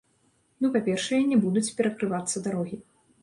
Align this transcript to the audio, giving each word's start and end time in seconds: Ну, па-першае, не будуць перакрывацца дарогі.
Ну, 0.63 0.69
па-першае, 0.77 1.19
не 1.33 1.37
будуць 1.43 1.73
перакрывацца 1.81 2.43
дарогі. 2.47 2.81